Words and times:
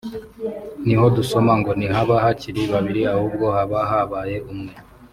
niho 0.85 1.05
dusoma 1.17 1.51
ngo 1.59 1.71
“ntibaba 1.77 2.13
bakiri 2.23 2.61
babiri 2.73 3.01
ahubwo 3.13 3.43
baba 3.55 3.79
babaye 3.89 4.37
umwe 4.51 4.73